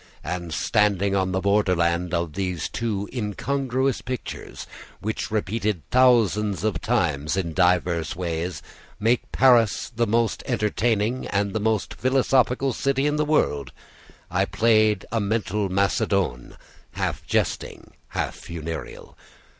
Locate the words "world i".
13.25-14.45